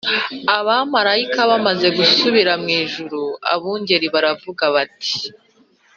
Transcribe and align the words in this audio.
“Abamarayika 0.57 1.41
bamaze 1.51 1.87
gusubira 1.97 2.51
mu 2.61 2.69
ijuru, 2.81 3.21
abungeri 3.53 4.07
baravuga 4.13 4.63
bati 4.75 5.13